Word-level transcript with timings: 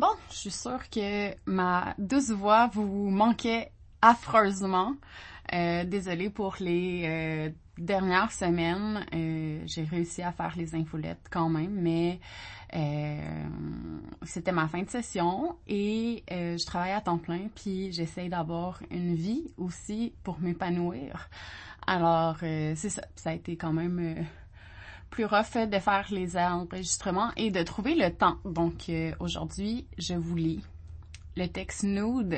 Bon, 0.00 0.16
je 0.30 0.34
suis 0.34 0.50
sûre 0.50 0.88
que 0.88 1.34
ma 1.44 1.94
douce 1.98 2.30
voix 2.30 2.68
vous 2.68 3.10
manquait 3.10 3.70
affreusement. 4.00 4.94
Euh, 5.52 5.84
désolée 5.84 6.30
pour 6.30 6.56
les 6.58 7.02
euh, 7.04 7.50
dernières 7.76 8.32
semaines. 8.32 9.04
Euh, 9.14 9.60
j'ai 9.66 9.84
réussi 9.84 10.22
à 10.22 10.32
faire 10.32 10.54
les 10.56 10.74
infolettes 10.74 11.26
quand 11.30 11.50
même, 11.50 11.74
mais 11.74 12.18
euh, 12.74 13.44
c'était 14.22 14.52
ma 14.52 14.68
fin 14.68 14.80
de 14.84 14.88
session 14.88 15.58
et 15.68 16.24
euh, 16.32 16.56
je 16.56 16.64
travaille 16.64 16.92
à 16.92 17.02
temps 17.02 17.18
plein, 17.18 17.48
puis 17.54 17.92
j'essaye 17.92 18.30
d'avoir 18.30 18.80
une 18.90 19.14
vie 19.14 19.52
aussi 19.58 20.14
pour 20.22 20.40
m'épanouir. 20.40 21.28
Alors, 21.86 22.38
c'est 22.38 22.88
ça. 22.88 23.02
Ça 23.16 23.30
a 23.30 23.32
été 23.34 23.58
quand 23.58 23.74
même 23.74 24.24
plus 25.10 25.24
rough 25.24 25.56
de 25.56 25.78
faire 25.78 26.06
les 26.10 26.36
enregistrements 26.36 27.32
et 27.36 27.50
de 27.50 27.62
trouver 27.62 27.94
le 27.94 28.10
temps. 28.12 28.36
Donc 28.44 28.88
euh, 28.88 29.12
aujourd'hui, 29.20 29.86
je 29.98 30.14
vous 30.14 30.36
lis 30.36 30.64
le 31.36 31.46
texte 31.46 31.84
Nude 31.84 32.36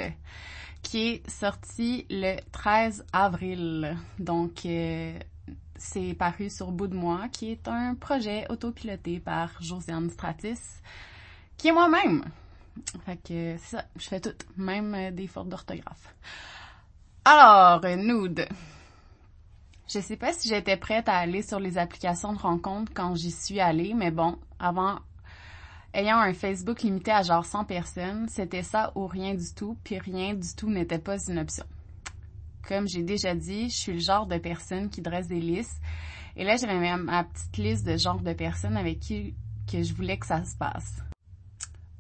qui 0.83 1.09
est 1.09 1.31
sorti 1.31 2.07
le 2.11 2.37
13 2.51 3.05
avril. 3.13 3.97
Donc 4.19 4.67
euh, 4.67 5.19
c'est 5.77 6.15
paru 6.15 6.51
sur 6.51 6.73
Bout 6.73 6.89
de 6.89 6.97
moi, 6.97 7.29
qui 7.31 7.51
est 7.51 7.69
un 7.69 7.95
projet 7.95 8.47
autopiloté 8.51 9.21
par 9.21 9.51
Josiane 9.61 10.11
Stratis, 10.11 10.81
qui 11.57 11.69
est 11.69 11.73
moi-même. 11.73 12.25
Fait 13.05 13.17
que 13.17 13.57
c'est 13.59 13.77
ça, 13.77 13.85
je 13.97 14.09
fais 14.09 14.21
tout, 14.21 14.35
même 14.57 14.95
euh, 14.95 15.11
des 15.11 15.27
fautes 15.27 15.49
d'orthographe. 15.49 16.15
Alors, 17.25 17.85
Nude. 17.97 18.47
Je 19.93 20.01
sais 20.01 20.17
pas 20.17 20.33
si 20.33 20.49
j'étais 20.49 20.79
prête 20.79 21.07
à 21.07 21.17
aller 21.17 21.43
sur 21.43 21.61
les 21.61 21.77
applications 21.77 22.33
de 22.33 22.39
rencontres 22.39 22.93
quand 22.95 23.15
j'y 23.15 23.31
suis 23.31 23.61
allée, 23.61 23.93
mais 23.93 24.11
bon, 24.11 24.39
avant, 24.59 24.99
ayant 25.93 26.17
un 26.17 26.33
Facebook 26.33 26.81
limité 26.81 27.11
à 27.11 27.23
genre 27.23 27.45
100 27.45 27.67
personnes, 27.67 28.27
c'était 28.31 28.63
ça 28.63 28.93
ou 28.95 29.07
rien 29.07 29.35
du 29.35 29.53
tout, 29.55 29.77
puis 29.85 29.99
rien 29.99 30.33
du 30.33 30.49
tout 30.57 30.71
n'était 30.71 30.99
pas 30.99 31.19
une 31.29 31.39
option. 31.39 31.67
Comme 32.67 32.89
j'ai 32.89 33.03
déjà 33.03 33.35
dit, 33.35 33.69
je 33.69 33.77
suis 33.77 33.93
le 33.93 33.99
genre 33.99 34.27
de 34.27 34.39
personne 34.39 34.89
qui 34.89 35.03
dresse 35.03 35.27
des 35.27 35.41
listes, 35.41 35.83
et 36.37 36.45
là 36.45 36.57
j'avais 36.57 36.97
ma 36.97 37.25
petite 37.25 37.59
liste 37.59 37.87
de 37.87 37.99
genre 37.99 38.23
de 38.23 38.33
personnes 38.33 38.79
avec 38.79 38.99
qui 38.99 39.35
que 39.71 39.83
je 39.83 39.93
voulais 39.93 40.17
que 40.17 40.27
ça 40.27 40.43
se 40.43 40.57
passe. 40.57 41.03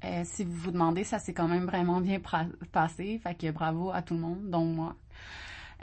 Euh, 0.04 0.22
si 0.24 0.44
vous 0.44 0.54
vous 0.54 0.70
demandez, 0.70 1.04
ça 1.04 1.18
s'est 1.18 1.34
quand 1.34 1.48
même 1.48 1.66
vraiment 1.66 2.00
bien 2.00 2.20
passé, 2.72 3.20
fait 3.22 3.34
que 3.34 3.50
bravo 3.50 3.90
à 3.90 4.00
tout 4.00 4.14
le 4.14 4.20
monde, 4.20 4.48
dont 4.48 4.64
moi. 4.64 4.96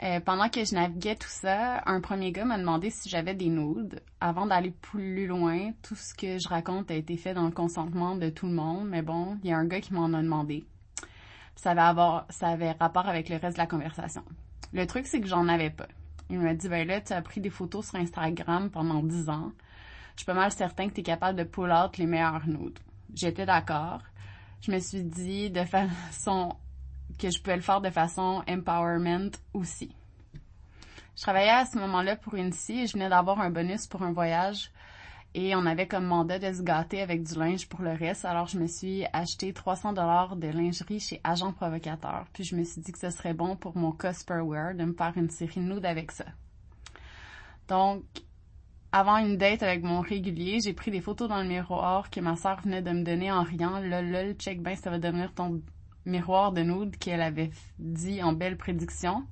Euh, 0.02 0.18
pendant 0.20 0.48
que 0.48 0.64
je 0.64 0.74
naviguais 0.74 1.14
tout 1.14 1.28
ça, 1.28 1.82
un 1.84 2.00
premier 2.00 2.32
gars 2.32 2.46
m'a 2.46 2.56
demandé 2.56 2.88
si 2.88 3.10
j'avais 3.10 3.34
des 3.34 3.50
nudes. 3.50 4.00
Avant 4.20 4.46
d'aller 4.46 4.70
plus 4.70 5.26
loin, 5.26 5.72
tout 5.82 5.94
ce 5.94 6.14
que 6.14 6.38
je 6.38 6.48
raconte 6.48 6.90
a 6.90 6.94
été 6.94 7.18
fait 7.18 7.34
dans 7.34 7.44
le 7.44 7.50
consentement 7.50 8.16
de 8.16 8.30
tout 8.30 8.46
le 8.46 8.54
monde, 8.54 8.88
mais 8.88 9.02
bon, 9.02 9.38
il 9.44 9.50
y 9.50 9.52
a 9.52 9.58
un 9.58 9.66
gars 9.66 9.80
qui 9.80 9.92
m'en 9.92 10.14
a 10.14 10.22
demandé. 10.22 10.64
Ça 11.54 11.72
avait, 11.72 11.82
avoir, 11.82 12.26
ça 12.30 12.48
avait 12.48 12.72
rapport 12.72 13.08
avec 13.08 13.28
le 13.28 13.36
reste 13.36 13.56
de 13.56 13.62
la 13.62 13.66
conversation. 13.66 14.24
Le 14.72 14.86
truc, 14.86 15.06
c'est 15.06 15.20
que 15.20 15.28
j'en 15.28 15.48
avais 15.48 15.68
pas. 15.68 15.88
Il 16.30 16.38
m'a 16.38 16.54
dit, 16.54 16.68
ben 16.68 16.86
là, 16.86 17.02
tu 17.02 17.12
as 17.12 17.20
pris 17.20 17.42
des 17.42 17.50
photos 17.50 17.88
sur 17.88 17.96
Instagram 17.96 18.70
pendant 18.70 19.02
10 19.02 19.28
ans. 19.28 19.52
Je 20.14 20.20
suis 20.20 20.26
pas 20.26 20.34
mal 20.34 20.50
certain 20.50 20.88
que 20.88 20.94
tu 20.94 21.00
es 21.00 21.02
capable 21.02 21.38
de 21.38 21.44
pull 21.44 21.70
out 21.70 21.98
les 21.98 22.06
meilleurs 22.06 22.46
nudes. 22.46 22.78
J'étais 23.14 23.44
d'accord. 23.44 24.00
Je 24.62 24.70
me 24.70 24.78
suis 24.78 25.02
dit 25.02 25.50
de 25.50 25.64
façon 25.64 26.56
que 27.18 27.30
je 27.30 27.40
pouvais 27.40 27.56
le 27.56 27.62
faire 27.62 27.80
de 27.80 27.90
façon 27.90 28.42
empowerment 28.48 29.30
aussi. 29.54 29.94
Je 31.16 31.22
travaillais 31.22 31.50
à 31.50 31.66
ce 31.66 31.78
moment-là 31.78 32.16
pour 32.16 32.34
une 32.34 32.52
et 32.68 32.86
je 32.86 32.92
venais 32.92 33.08
d'avoir 33.08 33.40
un 33.40 33.50
bonus 33.50 33.86
pour 33.86 34.02
un 34.02 34.12
voyage 34.12 34.70
et 35.34 35.54
on 35.54 35.64
avait 35.66 35.86
comme 35.86 36.06
mandat 36.06 36.38
de 36.38 36.52
se 36.52 36.62
gâter 36.62 37.00
avec 37.00 37.22
du 37.22 37.34
linge 37.38 37.68
pour 37.68 37.82
le 37.82 37.92
reste. 37.92 38.24
Alors 38.24 38.46
je 38.46 38.58
me 38.58 38.66
suis 38.66 39.04
acheté 39.12 39.52
300 39.52 39.92
dollars 39.92 40.36
de 40.36 40.48
lingerie 40.48 40.98
chez 40.98 41.20
Agent 41.22 41.52
Provocateur. 41.52 42.26
Puis 42.32 42.44
je 42.44 42.56
me 42.56 42.64
suis 42.64 42.80
dit 42.80 42.90
que 42.90 42.98
ce 42.98 43.10
serait 43.10 43.34
bon 43.34 43.56
pour 43.56 43.76
mon 43.76 43.92
Cosperwear 43.92 44.74
de 44.74 44.84
me 44.84 44.94
faire 44.94 45.12
une 45.16 45.30
série 45.30 45.60
nude 45.60 45.84
avec 45.84 46.10
ça. 46.10 46.24
Donc, 47.68 48.02
avant 48.90 49.18
une 49.18 49.36
date 49.36 49.62
avec 49.62 49.84
mon 49.84 50.00
régulier, 50.00 50.58
j'ai 50.64 50.72
pris 50.72 50.90
des 50.90 51.00
photos 51.00 51.28
dans 51.28 51.40
le 51.40 51.48
miroir 51.48 52.10
que 52.10 52.18
ma 52.18 52.34
soeur 52.34 52.60
venait 52.62 52.82
de 52.82 52.90
me 52.90 53.04
donner 53.04 53.30
en 53.30 53.44
riant. 53.44 53.78
Lol, 53.78 54.10
lol, 54.10 54.34
check 54.34 54.60
ben, 54.60 54.74
ça 54.74 54.90
va 54.90 54.98
devenir 54.98 55.32
ton 55.32 55.60
miroir 56.06 56.52
de 56.52 56.62
nude 56.62 56.96
qu'elle 56.96 57.22
avait 57.22 57.50
dit 57.78 58.22
en 58.22 58.32
belle 58.32 58.56
prédiction. 58.56 59.24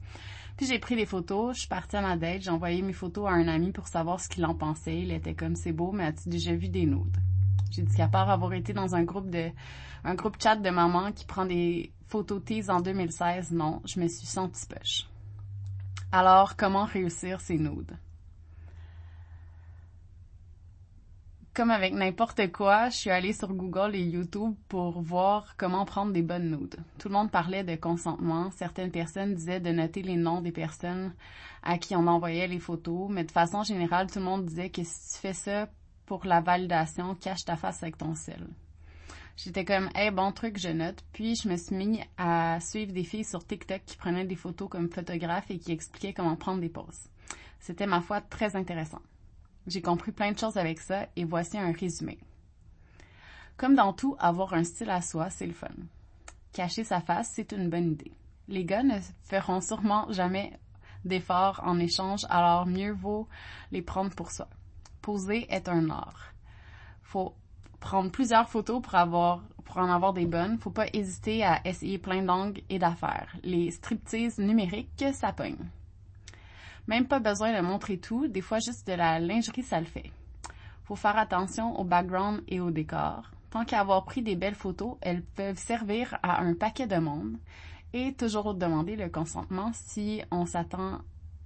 Puis 0.57 0.67
j'ai 0.67 0.79
pris 0.79 0.97
des 0.97 1.07
photos, 1.07 1.55
je 1.55 1.61
suis 1.61 1.69
partie 1.69 1.97
à 1.97 2.03
ma 2.03 2.17
date, 2.17 2.43
j'ai 2.43 2.51
envoyé 2.51 2.83
mes 2.83 2.93
photos 2.93 3.29
à 3.29 3.33
un 3.33 3.47
ami 3.47 3.71
pour 3.71 3.87
savoir 3.87 4.21
ce 4.21 4.29
qu'il 4.29 4.45
en 4.45 4.55
pensait. 4.55 4.99
Il 4.99 5.13
était 5.13 5.35
comme 5.35 5.55
c'est 5.55 5.73
beau, 5.73 5.93
mais 5.93 6.05
as-tu 6.05 6.29
déjà 6.29 6.55
vu 6.55 6.69
des 6.69 6.85
nudes? 6.85 7.17
J'ai 7.71 7.83
dit 7.83 7.97
qu'à 7.97 8.09
part 8.09 8.29
avoir 8.31 8.53
été 8.55 8.73
dans 8.73 8.95
un 8.95 9.05
groupe 9.05 9.31
de 9.31 9.51
un 10.05 10.15
groupe 10.15 10.37
chat 10.43 10.57
de 10.57 10.71
maman 10.71 11.13
qui 11.13 11.27
prend 11.27 11.45
des 11.45 11.93
photos 12.07 12.43
tease 12.45 12.71
en 12.71 12.81
2016, 12.81 13.53
non, 13.53 13.83
je 13.85 14.01
me 14.01 14.09
suis 14.09 14.27
sentie 14.27 14.67
poche. 14.67 15.09
Alors, 16.11 16.57
comment 16.57 16.87
réussir 16.87 17.41
ces 17.41 17.59
nudes? 17.59 17.97
Comme 21.59 21.73
avec 21.73 21.93
n'importe 21.93 22.53
quoi, 22.53 22.89
je 22.89 22.95
suis 22.95 23.11
allée 23.11 23.33
sur 23.33 23.53
Google 23.53 23.97
et 23.97 24.01
YouTube 24.01 24.55
pour 24.69 25.03
voir 25.03 25.57
comment 25.57 25.85
prendre 25.85 26.13
des 26.13 26.23
bonnes 26.23 26.53
nudes. 26.53 26.77
Tout 27.01 27.09
le 27.09 27.15
monde 27.15 27.33
parlait 27.33 27.65
de 27.65 27.75
consentement. 27.75 28.53
Certaines 28.53 28.93
personnes 28.93 29.35
disaient 29.35 29.59
de 29.59 29.73
noter 29.73 30.03
les 30.03 30.15
noms 30.15 30.41
des 30.41 30.53
personnes 30.53 31.13
à 31.65 31.77
qui 31.77 31.97
on 31.97 32.07
envoyait 32.07 32.47
les 32.47 32.61
photos, 32.61 33.09
mais 33.11 33.25
de 33.25 33.33
façon 33.33 33.65
générale, 33.65 34.09
tout 34.09 34.21
le 34.21 34.25
monde 34.25 34.47
disait 34.47 34.71
que 34.71 34.85
si 34.85 35.15
tu 35.15 35.19
fais 35.21 35.33
ça 35.33 35.69
pour 36.07 36.27
la 36.27 36.41
validation, 36.41 37.17
cache 37.17 37.45
ta 37.45 37.57
face 37.57 37.83
avec 37.83 37.99
ton 37.99 38.15
sel. 38.15 38.47
J'étais 39.37 39.65
comme, 39.65 39.91
hey, 39.97 40.13
bon 40.13 40.31
truc, 40.31 40.61
je 40.61 40.69
note. 40.69 41.03
Puis, 41.13 41.35
je 41.35 41.49
me 41.49 41.57
suis 41.57 41.75
mis 41.75 42.01
à 42.19 42.61
suivre 42.61 42.93
des 42.93 43.03
filles 43.03 43.25
sur 43.25 43.45
TikTok 43.45 43.83
qui 43.85 43.97
prenaient 43.97 44.25
des 44.25 44.37
photos 44.37 44.69
comme 44.69 44.93
photographes 44.93 45.51
et 45.51 45.59
qui 45.59 45.73
expliquaient 45.73 46.13
comment 46.13 46.37
prendre 46.37 46.61
des 46.61 46.69
poses. 46.69 47.09
C'était, 47.59 47.89
ma 47.89 48.01
foi, 48.01 48.21
très 48.21 48.55
intéressant. 48.55 49.01
J'ai 49.69 49.83
compris 49.83 50.13
plein 50.13 50.33
de 50.33 50.39
choses 50.39 50.57
avec 50.57 50.81
ça 50.81 51.07
et 51.15 51.25
voici 51.25 51.59
un 51.59 51.73
résumé. 51.73 52.19
Comme 53.59 53.75
dans 53.75 53.93
tout, 53.93 54.17
avoir 54.19 54.55
un 54.55 54.65
style 54.65 54.89
à 54.89 55.03
soi, 55.03 55.29
c'est 55.29 55.47
le 55.47 55.53
fun. 55.53 55.69
Cacher 56.53 56.85
sa 56.85 57.01
face, 57.01 57.33
c'est 57.35 57.53
une 57.53 57.69
bonne 57.69 57.93
idée. 57.93 58.13
Les 58.49 58.65
gars 58.65 58.83
ne 58.83 58.99
feront 59.25 59.61
sûrement 59.61 60.11
jamais 60.11 60.59
d'efforts 61.05 61.61
en 61.65 61.79
échange, 61.79 62.25
alors 62.31 62.67
mieux 62.67 62.93
vaut 62.93 63.29
les 63.71 63.83
prendre 63.83 64.15
pour 64.15 64.31
soi. 64.31 64.49
Poser 65.03 65.47
est 65.53 65.69
un 65.69 65.91
art. 65.91 66.33
Faut 67.03 67.35
prendre 67.79 68.11
plusieurs 68.11 68.49
photos 68.49 68.81
pour 68.81 68.95
avoir 68.95 69.43
pour 69.65 69.77
en 69.77 69.93
avoir 69.93 70.15
des 70.15 70.25
bonnes. 70.25 70.57
Faut 70.59 70.71
pas 70.71 70.87
hésiter 70.95 71.45
à 71.45 71.61
essayer 71.67 71.99
plein 71.99 72.23
d'angles 72.23 72.63
et 72.71 72.79
d'affaires. 72.79 73.37
Les 73.43 73.71
striptease 73.71 74.39
numériques, 74.39 75.05
ça 75.13 75.33
pogne. 75.35 75.69
Même 76.89 77.07
pas 77.07 77.21
besoin 77.21 77.55
de 77.55 77.61
montrer 77.65 77.99
tout, 77.99 78.29
des 78.29 78.41
fois 78.41 78.61
juste 78.61 78.87
de 78.87 78.95
la 78.95 79.21
lingerie, 79.21 79.63
ça 79.63 79.79
le 79.79 79.87
fait. 79.87 80.11
Faut 80.85 80.97
faire 80.97 81.19
attention 81.19 81.79
au 81.79 81.85
background 81.85 82.43
et 82.49 82.61
au 82.61 82.71
décor. 82.71 83.31
Tant 83.51 83.67
qu'à 83.67 83.81
avoir 83.81 84.07
pris 84.07 84.23
des 84.23 84.37
belles 84.37 84.55
photos, 84.55 84.97
elles 85.03 85.23
peuvent 85.23 85.59
servir 85.59 86.19
à 86.23 86.41
un 86.41 86.55
paquet 86.55 86.87
de 86.87 86.97
monde 86.97 87.37
et 87.93 88.15
toujours 88.15 88.55
demander 88.55 88.97
le 88.97 89.11
consentement 89.11 89.71
si 89.75 90.23
on 90.31 90.47
s'attend 90.47 91.01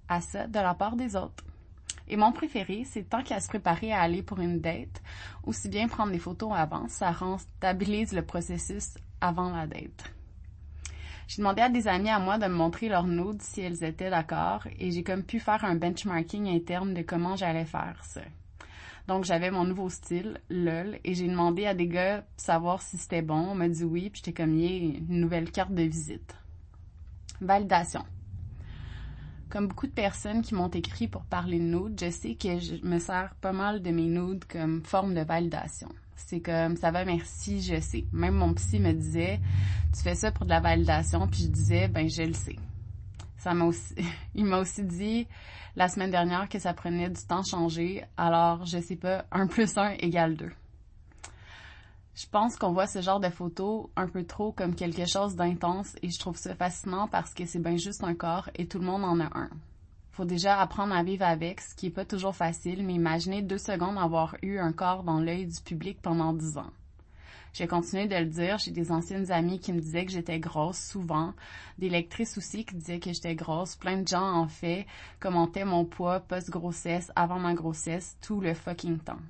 à 0.09 0.21
ça 0.21 0.47
de 0.47 0.61
la 0.61 0.75
part 0.75 0.95
des 0.95 1.17
autres. 1.17 1.45
Et 2.07 2.17
mon 2.17 2.31
préféré, 2.31 2.85
c'est 2.85 3.09
tant 3.09 3.25
qu'à 3.25 3.41
se 3.41 3.49
préparer 3.49 3.93
à 3.93 4.01
aller 4.01 4.23
pour 4.23 4.39
une 4.39 4.61
date, 4.61 5.03
aussi 5.45 5.69
bien 5.69 5.89
prendre 5.89 6.13
des 6.13 6.19
photos 6.19 6.53
avant, 6.55 6.87
ça 6.89 7.11
rentabilise 7.11 8.13
le 8.13 8.23
processus 8.23 8.95
avant 9.21 9.51
la 9.51 9.67
date. 9.67 10.13
J'ai 11.29 11.39
demandé 11.39 11.63
à 11.63 11.69
des 11.69 11.89
amis 11.89 12.11
à 12.11 12.19
moi 12.19 12.39
de 12.39 12.47
me 12.47 12.55
montrer 12.55 12.89
leurs 12.89 13.07
nudes 13.07 13.43
si 13.43 13.61
elles 13.61 13.85
étaient 13.85 14.11
d'accord 14.11 14.67
et 14.79 14.91
j'ai 14.91 15.03
comme 15.03 15.23
pu 15.23 15.41
faire 15.41 15.65
un 15.65 15.77
benchmarking 15.77 16.49
interne 16.49 16.95
de 16.95 17.03
comment 17.03 17.37
j'allais 17.37 17.65
faire 17.65 18.01
ça. 18.03 18.23
Donc 19.09 19.25
j'avais 19.25 19.51
mon 19.51 19.65
nouveau 19.65 19.89
style, 19.89 20.41
lol, 20.49 20.99
et 21.05 21.15
j'ai 21.15 21.27
demandé 21.27 21.67
à 21.67 21.75
des 21.75 21.89
gars 21.89 22.25
savoir 22.37 22.83
si 22.83 22.99
c'était 22.99 23.23
bon. 23.23 23.49
On 23.51 23.55
m'a 23.55 23.69
dit 23.69 23.85
oui, 23.85 24.11
puis 24.11 24.23
j'étais 24.25 24.43
comme 24.43 24.55
une 24.55 25.21
nouvelle 25.21 25.51
carte 25.51 25.75
de 25.75 25.83
visite. 25.83 26.37
Validation. 27.41 28.05
Comme 29.51 29.67
beaucoup 29.67 29.87
de 29.87 29.93
personnes 29.93 30.43
qui 30.43 30.55
m'ont 30.55 30.69
écrit 30.69 31.09
pour 31.09 31.25
parler 31.25 31.59
de 31.59 31.65
nudes, 31.65 32.01
je 32.01 32.11
sais 32.11 32.37
que 32.37 32.59
je 32.59 32.77
me 32.87 32.99
sers 32.99 33.35
pas 33.41 33.53
mal 33.53 33.83
de 33.83 33.91
mes 33.91 34.07
nudes 34.07 34.45
comme 34.45 34.83
forme 34.85 35.15
de 35.15 35.23
validation. 35.23 35.89
C'est 36.17 36.41
comme 36.41 36.77
ça 36.77 36.91
va 36.91 37.05
merci, 37.05 37.61
je 37.63 37.81
sais. 37.81 38.05
Même 38.13 38.35
mon 38.35 38.55
psy 38.55 38.79
me 38.79 38.93
disait 38.93 39.41
tu 39.95 40.03
fais 40.03 40.15
ça 40.15 40.33
pour 40.33 40.45
de 40.45 40.51
la 40.51 40.61
validation 40.61 41.27
puis 41.29 41.43
je 41.43 41.49
disais 41.49 41.89
ben 41.89 42.09
je 42.09 42.23
le 42.23 42.35
sais. 42.35 42.57
Ça 43.39 43.55
m'a 43.55 43.65
aussi 43.65 43.95
il 44.35 44.45
m'a 44.45 44.59
aussi 44.59 44.83
dit 44.83 45.27
la 45.77 45.89
semaine 45.89 46.11
dernière 46.11 46.49
que 46.49 46.59
ça 46.59 46.75
prenait 46.75 47.09
du 47.09 47.23
temps 47.23 47.43
changer. 47.43 48.05
Alors, 48.17 48.67
je 48.67 48.79
sais 48.79 48.97
pas, 48.97 49.25
1 49.33 49.47
plus 49.47 49.77
1 49.79 49.93
égale 50.01 50.37
2. 50.37 50.51
Je 52.15 52.27
pense 52.31 52.57
qu'on 52.57 52.73
voit 52.73 52.87
ce 52.87 53.01
genre 53.01 53.21
de 53.21 53.31
photos 53.31 53.87
un 53.97 54.07
peu 54.07 54.25
trop 54.25 54.53
comme 54.53 54.75
quelque 54.75 55.07
chose 55.07 55.35
d'intense 55.35 55.97
et 56.03 56.11
je 56.11 56.19
trouve 56.19 56.37
ça 56.37 56.55
fascinant 56.55 57.09
parce 57.09 57.33
que 57.33 57.47
c'est 57.47 57.59
bien 57.59 57.77
juste 57.77 58.05
un 58.05 58.15
corps 58.15 58.51
et 58.55 58.67
tout 58.67 58.79
le 58.79 58.85
monde 58.85 59.05
en 59.05 59.19
a 59.19 59.31
un 59.35 59.49
faut 60.13 60.25
déjà 60.25 60.61
apprendre 60.61 60.95
à 60.95 61.03
vivre 61.03 61.25
avec, 61.25 61.61
ce 61.61 61.75
qui 61.75 61.87
est 61.87 61.91
pas 61.91 62.05
toujours 62.05 62.37
facile, 62.37 62.85
mais 62.85 62.95
imaginez 62.95 63.43
deux 63.43 63.59
secondes 63.59 63.99
avoir 63.99 64.37
eu 64.43 64.59
un 64.59 64.73
corps 64.73 65.03
dans 65.03 65.19
l'œil 65.19 65.47
du 65.47 65.61
public 65.61 66.01
pendant 66.03 66.33
dix 66.33 66.59
ans. 66.59 66.71
J'ai 67.55 67.67
continué 67.67 68.07
de 68.07 68.17
le 68.17 68.27
dire. 68.27 68.59
J'ai 68.59 68.71
des 68.71 68.93
anciennes 68.93 69.31
amies 69.31 69.61
qui 69.61 69.73
me 69.73 69.81
disaient 69.81 70.07
que 70.07 70.13
j'étais 70.13 70.39
grosse 70.39 70.79
souvent. 70.79 71.35
Des 71.79 71.91
lectrices 71.91 72.39
aussi 72.39 72.65
qui 72.65 72.77
disaient 72.77 72.99
que 72.99 73.13
j'étais 73.13 73.35
grosse. 73.35 73.77
Plein 73.77 73.99
de 73.99 74.09
gens, 74.09 74.37
en 74.37 74.49
fait, 74.49 74.87
commentaient 75.21 75.65
mon 75.65 75.85
poids 75.85 76.21
post-grossesse, 76.21 77.13
avant 77.15 77.39
ma 77.39 77.53
grossesse, 77.53 78.17
tout 78.23 78.41
le 78.41 78.55
fucking 78.55 78.99
temps. 78.99 79.21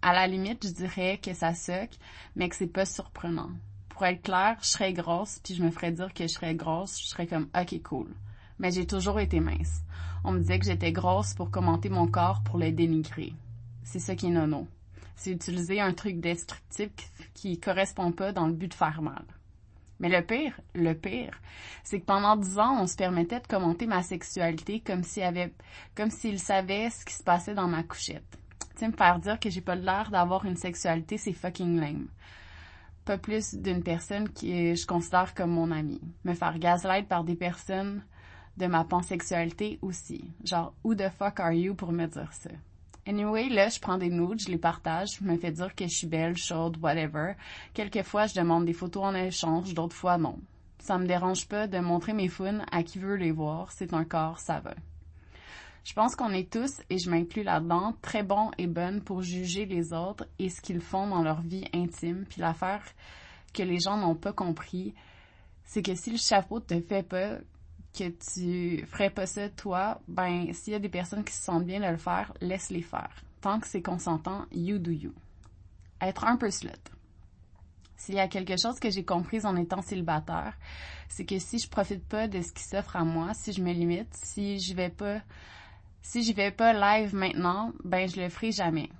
À 0.00 0.14
la 0.14 0.26
limite, 0.26 0.66
je 0.66 0.72
dirais 0.72 1.18
que 1.22 1.34
ça 1.34 1.54
suck, 1.54 1.90
mais 2.36 2.48
que 2.48 2.56
c'est 2.56 2.68
pas 2.68 2.86
surprenant. 2.86 3.50
Pour 3.90 4.06
être 4.06 4.22
clair, 4.22 4.56
je 4.62 4.68
serais 4.68 4.92
grosse, 4.92 5.38
puis 5.40 5.54
je 5.54 5.62
me 5.62 5.70
ferais 5.70 5.92
dire 5.92 6.14
que 6.14 6.22
je 6.22 6.32
serais 6.32 6.54
grosse, 6.54 6.98
je 7.00 7.08
serais 7.08 7.26
comme 7.26 7.48
ok 7.54 7.82
cool. 7.82 8.14
Mais 8.58 8.70
j'ai 8.70 8.86
toujours 8.86 9.20
été 9.20 9.40
mince. 9.40 9.82
On 10.24 10.32
me 10.32 10.40
disait 10.40 10.58
que 10.58 10.66
j'étais 10.66 10.92
grosse 10.92 11.34
pour 11.34 11.50
commenter 11.50 11.88
mon 11.88 12.06
corps 12.08 12.42
pour 12.42 12.58
le 12.58 12.72
dénigrer. 12.72 13.32
C'est 13.84 14.00
ça 14.00 14.14
qui 14.14 14.26
est 14.26 14.30
nono 14.30 14.66
c'est 15.18 15.32
utiliser 15.32 15.80
un 15.80 15.92
truc 15.92 16.20
destructif 16.20 16.90
qui 17.34 17.58
correspond 17.58 18.12
pas 18.12 18.32
dans 18.32 18.46
le 18.46 18.52
but 18.52 18.68
de 18.68 18.74
faire 18.74 19.02
mal. 19.02 19.24
Mais 19.98 20.08
le 20.08 20.24
pire, 20.24 20.58
le 20.76 20.94
pire, 20.94 21.36
c'est 21.82 21.98
que 21.98 22.04
pendant 22.04 22.36
dix 22.36 22.56
ans, 22.58 22.80
on 22.80 22.86
se 22.86 22.94
permettait 22.94 23.40
de 23.40 23.46
commenter 23.48 23.86
ma 23.86 24.02
sexualité 24.04 24.78
comme 24.78 25.02
s'il 25.02 25.24
avait, 25.24 25.52
comme 25.96 26.10
s'il 26.10 26.38
savait 26.38 26.88
ce 26.90 27.04
qui 27.04 27.14
se 27.14 27.24
passait 27.24 27.54
dans 27.54 27.66
ma 27.66 27.82
couchette. 27.82 28.38
Tu 28.60 28.78
sais, 28.78 28.86
me 28.86 28.92
faire 28.92 29.18
dire 29.18 29.40
que 29.40 29.50
j'ai 29.50 29.60
pas 29.60 29.74
l'air 29.74 30.10
d'avoir 30.12 30.44
une 30.44 30.56
sexualité, 30.56 31.18
c'est 31.18 31.32
fucking 31.32 31.80
lame. 31.80 32.06
Pas 33.04 33.18
plus 33.18 33.54
d'une 33.54 33.82
personne 33.82 34.28
qui 34.28 34.76
je 34.76 34.86
considère 34.86 35.34
comme 35.34 35.50
mon 35.50 35.72
amie. 35.72 36.00
Me 36.24 36.34
faire 36.34 36.60
gaslight 36.60 37.08
par 37.08 37.24
des 37.24 37.34
personnes 37.34 38.04
de 38.58 38.66
ma 38.66 38.84
pansexualité 38.84 39.78
aussi. 39.80 40.24
Genre, 40.44 40.74
who 40.84 40.94
the 40.94 41.08
fuck 41.08 41.40
are 41.40 41.52
you 41.52 41.74
pour 41.74 41.92
me 41.92 42.06
dire 42.06 42.32
ça? 42.32 42.50
Anyway, 43.06 43.48
là, 43.48 43.70
je 43.70 43.80
prends 43.80 43.96
des 43.96 44.10
nudes, 44.10 44.40
je 44.40 44.50
les 44.50 44.58
partage, 44.58 45.16
je 45.18 45.24
me 45.24 45.38
fais 45.38 45.50
dire 45.50 45.74
que 45.74 45.86
je 45.86 45.96
suis 45.96 46.06
belle, 46.06 46.36
chaude, 46.36 46.76
whatever. 46.82 47.34
Quelquefois, 47.72 48.26
je 48.26 48.34
demande 48.34 48.66
des 48.66 48.74
photos 48.74 49.04
en 49.04 49.14
échange, 49.14 49.72
d'autres 49.72 49.96
fois, 49.96 50.18
non. 50.18 50.38
Ça 50.80 50.98
me 50.98 51.06
dérange 51.06 51.48
pas 51.48 51.66
de 51.66 51.78
montrer 51.78 52.12
mes 52.12 52.28
founes 52.28 52.66
à 52.70 52.82
qui 52.82 52.98
veut 52.98 53.16
les 53.16 53.32
voir. 53.32 53.72
C'est 53.72 53.94
un 53.94 54.04
corps, 54.04 54.38
ça 54.40 54.60
va. 54.60 54.74
Je 55.84 55.94
pense 55.94 56.16
qu'on 56.16 56.32
est 56.32 56.52
tous, 56.52 56.82
et 56.90 56.98
je 56.98 57.08
m'inclus 57.08 57.44
là-dedans, 57.44 57.94
très 58.02 58.22
bons 58.22 58.50
et 58.58 58.66
bonnes 58.66 59.00
pour 59.00 59.22
juger 59.22 59.64
les 59.64 59.94
autres 59.94 60.26
et 60.38 60.50
ce 60.50 60.60
qu'ils 60.60 60.82
font 60.82 61.06
dans 61.06 61.22
leur 61.22 61.40
vie 61.40 61.64
intime. 61.72 62.26
Puis 62.28 62.42
l'affaire 62.42 62.84
que 63.54 63.62
les 63.62 63.78
gens 63.78 63.96
n'ont 63.96 64.14
pas 64.14 64.34
compris, 64.34 64.92
c'est 65.64 65.82
que 65.82 65.94
si 65.94 66.10
le 66.10 66.18
chapeau 66.18 66.60
te 66.60 66.78
fait 66.80 67.02
pas, 67.02 67.38
que 67.98 68.08
tu 68.10 68.86
ferais 68.86 69.10
pas 69.10 69.26
ça 69.26 69.48
toi, 69.48 70.00
ben 70.06 70.52
s'il 70.52 70.72
y 70.72 70.76
a 70.76 70.78
des 70.78 70.88
personnes 70.88 71.24
qui 71.24 71.32
se 71.32 71.42
sentent 71.42 71.64
bien 71.66 71.80
de 71.80 71.90
le 71.90 71.96
faire, 71.96 72.32
laisse-les 72.40 72.82
faire. 72.82 73.10
Tant 73.40 73.58
que 73.58 73.66
c'est 73.66 73.82
consentant, 73.82 74.46
you 74.52 74.78
do 74.78 74.90
you. 74.90 75.12
Être 76.00 76.24
un 76.24 76.36
peu 76.36 76.50
slut. 76.50 76.70
S'il 77.96 78.14
y 78.14 78.20
a 78.20 78.28
quelque 78.28 78.54
chose 78.56 78.78
que 78.78 78.90
j'ai 78.90 79.04
compris 79.04 79.44
en 79.44 79.56
étant 79.56 79.82
célibataire, 79.82 80.56
c'est 81.08 81.24
que 81.24 81.40
si 81.40 81.58
je 81.58 81.68
profite 81.68 82.06
pas 82.06 82.28
de 82.28 82.40
ce 82.40 82.52
qui 82.52 82.62
s'offre 82.62 82.94
à 82.94 83.04
moi, 83.04 83.34
si 83.34 83.52
je 83.52 83.60
me 83.60 83.72
limite, 83.72 84.14
si 84.14 84.60
je 84.60 84.74
vais 84.74 84.90
pas, 84.90 85.20
si 86.02 86.22
j'y 86.22 86.32
vais 86.32 86.52
pas 86.52 86.72
live 86.72 87.14
maintenant, 87.14 87.72
ben 87.82 88.08
je 88.08 88.20
le 88.20 88.28
ferai 88.28 88.52
jamais. 88.52 88.90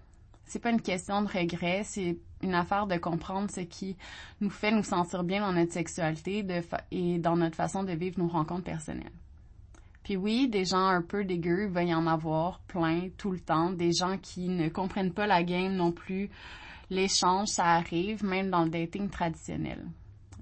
C'est 0.48 0.58
pas 0.58 0.70
une 0.70 0.80
question 0.80 1.22
de 1.22 1.28
regret, 1.28 1.82
c'est 1.84 2.18
une 2.42 2.54
affaire 2.54 2.86
de 2.86 2.96
comprendre 2.96 3.50
ce 3.50 3.60
qui 3.60 3.96
nous 4.40 4.50
fait 4.50 4.70
nous 4.70 4.82
sentir 4.82 5.24
bien 5.24 5.40
dans 5.40 5.52
notre 5.52 5.72
sexualité 5.72 6.44
et 6.90 7.18
dans 7.18 7.36
notre 7.36 7.56
façon 7.56 7.82
de 7.82 7.92
vivre 7.92 8.18
nos 8.18 8.28
rencontres 8.28 8.64
personnelles. 8.64 9.12
Puis 10.02 10.16
oui, 10.16 10.48
des 10.48 10.64
gens 10.64 10.86
un 10.86 11.02
peu 11.02 11.24
dégueux, 11.24 11.70
il 11.76 11.88
y 11.88 11.94
en 11.94 12.06
avoir 12.06 12.60
plein 12.60 13.10
tout 13.18 13.30
le 13.30 13.40
temps, 13.40 13.70
des 13.70 13.92
gens 13.92 14.16
qui 14.16 14.48
ne 14.48 14.70
comprennent 14.70 15.12
pas 15.12 15.26
la 15.26 15.42
game 15.42 15.74
non 15.74 15.92
plus. 15.92 16.30
L'échange, 16.88 17.48
ça 17.48 17.64
arrive 17.64 18.24
même 18.24 18.48
dans 18.48 18.64
le 18.64 18.70
dating 18.70 19.10
traditionnel. 19.10 19.84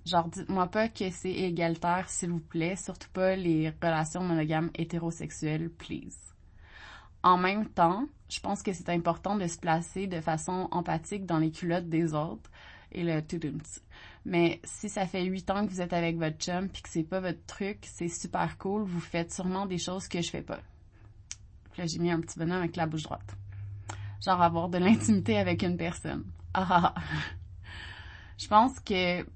Genre, 0.04 0.28
dites-moi 0.28 0.68
pas 0.68 0.88
que 0.88 1.10
c'est 1.10 1.32
égalitaire, 1.32 2.08
s'il 2.08 2.30
vous 2.30 2.38
plaît, 2.38 2.76
surtout 2.76 3.10
pas 3.12 3.34
les 3.34 3.72
relations 3.82 4.22
monogames 4.22 4.70
hétérosexuelles, 4.76 5.68
please. 5.68 6.35
En 7.26 7.38
même 7.38 7.66
temps, 7.66 8.06
je 8.28 8.38
pense 8.38 8.62
que 8.62 8.72
c'est 8.72 8.88
important 8.88 9.34
de 9.34 9.48
se 9.48 9.58
placer 9.58 10.06
de 10.06 10.20
façon 10.20 10.68
empathique 10.70 11.26
dans 11.26 11.38
les 11.38 11.50
culottes 11.50 11.88
des 11.88 12.14
autres 12.14 12.48
et 12.92 13.02
le 13.02 13.20
tout 13.20 13.40
Mais 14.24 14.60
si 14.62 14.88
ça 14.88 15.06
fait 15.06 15.24
huit 15.24 15.50
ans 15.50 15.66
que 15.66 15.72
vous 15.72 15.80
êtes 15.80 15.92
avec 15.92 16.18
votre 16.18 16.38
chum 16.38 16.68
puis 16.68 16.82
que 16.82 16.88
c'est 16.88 17.02
pas 17.02 17.18
votre 17.18 17.44
truc, 17.44 17.78
c'est 17.82 18.06
super 18.06 18.56
cool, 18.58 18.84
vous 18.84 19.00
faites 19.00 19.34
sûrement 19.34 19.66
des 19.66 19.78
choses 19.78 20.06
que 20.06 20.22
je 20.22 20.30
fais 20.30 20.42
pas. 20.42 20.60
là, 21.76 21.86
j'ai 21.86 21.98
mis 21.98 22.12
un 22.12 22.20
petit 22.20 22.38
bonhomme 22.38 22.58
avec 22.58 22.76
la 22.76 22.86
bouche 22.86 23.02
droite. 23.02 23.36
Genre 24.24 24.40
avoir 24.40 24.68
de 24.68 24.78
l'intimité 24.78 25.36
avec 25.36 25.64
une 25.64 25.76
personne. 25.76 26.22
Ah, 26.54 26.64
ah, 26.70 26.94
ah. 26.96 27.00
Je 28.38 28.46
pense 28.46 28.78
que 28.78 29.26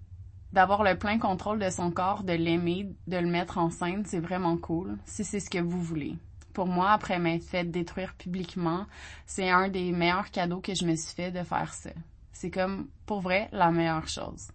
d'avoir 0.53 0.85
le 0.85 0.97
plein 0.97 1.19
contrôle 1.19 1.59
de 1.59 1.71
son 1.71 1.91
corps, 1.91 2.23
de 2.23 2.35
l'aimer, 2.35 2.89
de 3.09 3.17
le 3.17 3.27
mettre 3.27 3.59
en 3.59 3.69
scène, 3.69 4.05
c'est 4.07 4.21
vraiment 4.21 4.57
cool, 4.59 4.97
si 5.07 5.25
c'est 5.25 5.41
ce 5.41 5.51
que 5.51 5.59
vous 5.59 5.83
voulez 5.83 6.17
pour 6.53 6.67
moi, 6.67 6.93
après 6.93 7.19
m'être 7.19 7.45
fait 7.45 7.65
détruire 7.65 8.15
publiquement, 8.15 8.87
c'est 9.27 9.51
un 9.51 9.69
des 9.69 9.93
meilleurs 9.93 10.31
cadeaux 10.31 10.61
que 10.61 10.75
je 10.75 10.85
me 10.85 10.97
suis 10.97 11.15
fait 11.15 11.31
de 11.31 11.43
faire 11.43 11.73
ça. 11.73 11.91
C'est 12.33 12.51
comme, 12.51 12.89
pour 13.07 13.21
vrai, 13.21 13.49
la 13.53 13.71
meilleure 13.71 14.09
chose. 14.09 14.49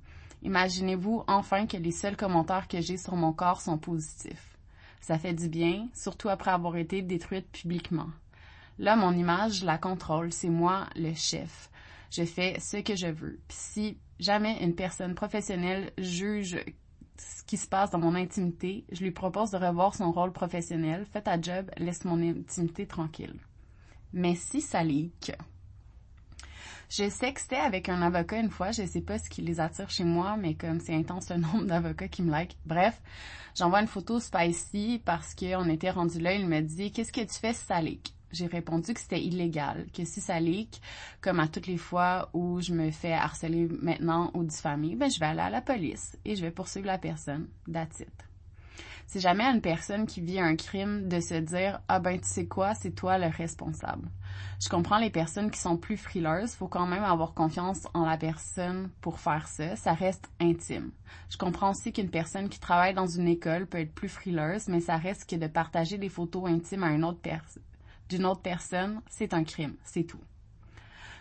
Imaginez-vous 0.44 1.24
enfin 1.28 1.66
que 1.66 1.78
les 1.78 1.92
seuls 1.92 2.18
commentaires 2.18 2.68
que 2.68 2.82
j'ai 2.82 2.98
sur 2.98 3.16
mon 3.16 3.34
corps 3.34 3.62
sont 3.62 3.78
positifs. 3.78 4.58
Ça 5.02 5.18
fait 5.18 5.34
du 5.34 5.50
bien, 5.50 5.88
surtout 5.94 6.30
après 6.30 6.52
avoir 6.52 6.76
été 6.78 7.02
détruite 7.02 7.52
publiquement. 7.52 8.10
Là, 8.78 8.96
mon 8.96 9.14
image, 9.14 9.60
je 9.60 9.66
la 9.66 9.78
contrôle, 9.78 10.34
c'est 10.34 10.50
moi 10.50 10.88
le 10.96 11.14
chef. 11.14 11.70
Je 12.12 12.24
fais 12.24 12.60
ce 12.60 12.78
que 12.78 12.96
je 12.96 13.08
veux. 13.08 13.40
Si 13.50 13.98
jamais 14.20 14.64
une 14.64 14.76
personne 14.76 15.16
professionnelle 15.16 15.92
juge 15.98 16.58
ce 17.18 17.44
qui 17.44 17.58
se 17.58 17.68
passe 17.68 17.92
dans 17.92 18.00
mon 18.00 18.16
intimité, 18.16 18.86
je 18.92 19.04
lui 19.04 19.12
propose 19.12 19.52
de 19.52 19.58
revoir 19.58 19.96
son 19.96 20.12
rôle 20.12 20.32
professionnel. 20.32 21.06
Fais 21.12 21.22
ta 21.22 21.40
job, 21.40 21.70
laisse 21.78 22.06
mon 22.06 22.22
intimité 22.22 22.86
tranquille. 22.86 23.36
Mais 24.14 24.36
si 24.36 24.62
ça 24.62 24.84
leak, 24.84 25.34
je 26.90 27.10
sextais 27.10 27.58
avec 27.58 27.90
un 27.90 28.02
avocat 28.02 28.40
une 28.40 28.50
fois, 28.50 28.72
je 28.72 28.86
sais 28.86 29.02
pas 29.02 29.18
ce 29.18 29.30
qui 29.30 29.42
les 29.42 29.60
attire 29.60 29.90
chez 29.90 30.04
moi, 30.04 30.38
mais 30.38 30.54
comme 30.54 30.80
c'est 30.80 30.96
intense 30.96 31.30
le 31.30 31.38
nombre 31.38 31.66
d'avocats 31.66 32.08
qui 32.08 32.22
me 32.22 32.32
like. 32.32 32.58
Bref, 32.66 33.02
j'envoie 33.56 33.82
une 33.82 33.88
photo 33.88 34.20
spicy 34.20 35.02
parce 35.04 35.36
qu'on 35.36 35.68
était 35.70 35.90
rendu 35.90 36.20
là, 36.20 36.34
il 36.34 36.48
me 36.48 36.62
dit, 36.62 36.92
qu'est-ce 36.92 37.12
que 37.12 37.22
tu 37.22 37.40
fais 37.40 37.54
si? 37.54 38.15
J'ai 38.36 38.48
répondu 38.48 38.94
que 38.94 39.00
c'était 39.00 39.22
illégal, 39.22 39.88
que 39.94 40.06
si 40.06 40.22
ça 40.22 40.40
leak, 40.40 40.82
comme 41.22 41.40
à 41.40 41.48
toutes 41.48 41.68
les 41.68 41.78
fois 41.78 42.30
où 42.34 42.62
je 42.62 42.74
me 42.74 42.92
fais 42.92 43.14
harceler 43.14 43.68
maintenant 43.82 44.32
ou 44.34 44.44
diffamer, 44.44 44.96
ben 44.96 45.10
je 45.10 45.20
vais 45.20 45.28
aller 45.28 45.42
à 45.42 45.50
la 45.50 45.62
police 45.62 46.18
et 46.26 46.36
je 46.36 46.42
vais 46.42 46.52
poursuivre 46.52 46.88
la 46.88 46.98
personne. 46.98 47.48
That's 47.72 48.02
it. 48.02 48.26
C'est 49.08 49.20
jamais 49.20 49.44
à 49.44 49.52
une 49.52 49.62
personne 49.62 50.08
qui 50.08 50.20
vit 50.20 50.40
un 50.40 50.56
crime 50.56 51.08
de 51.08 51.20
se 51.20 51.36
dire 51.36 51.80
ah 51.88 52.00
ben 52.00 52.20
tu 52.20 52.28
sais 52.28 52.48
quoi, 52.48 52.74
c'est 52.74 52.92
toi 52.92 53.18
le 53.18 53.28
responsable. 53.28 54.10
Je 54.60 54.68
comprends 54.68 54.98
les 54.98 55.10
personnes 55.12 55.52
qui 55.52 55.60
sont 55.60 55.78
plus 55.78 55.96
frileuses, 55.96 56.56
faut 56.56 56.68
quand 56.68 56.88
même 56.88 57.04
avoir 57.04 57.34
confiance 57.34 57.88
en 57.94 58.06
la 58.06 58.18
personne 58.18 58.90
pour 59.02 59.20
faire 59.20 59.48
ça, 59.48 59.76
ça 59.76 59.94
reste 59.94 60.30
intime. 60.42 60.92
Je 61.30 61.38
comprends 61.38 61.72
aussi 61.72 61.94
qu'une 61.94 62.10
personne 62.10 62.50
qui 62.50 62.60
travaille 62.60 62.94
dans 62.94 63.08
une 63.08 63.28
école 63.28 63.68
peut 63.68 63.80
être 63.80 63.94
plus 63.94 64.10
frileuse, 64.10 64.68
mais 64.68 64.82
ça 64.82 64.98
reste 64.98 65.30
que 65.30 65.36
de 65.36 65.48
partager 65.48 65.98
des 65.98 66.10
photos 66.10 66.50
intimes 66.50 66.84
à 66.84 66.92
une 66.92 67.06
autre 67.06 67.22
personne 67.22 67.64
d'une 68.10 68.26
autre 68.26 68.42
personne, 68.42 69.02
c'est 69.10 69.34
un 69.34 69.44
crime, 69.44 69.76
c'est 69.84 70.04
tout. 70.04 70.22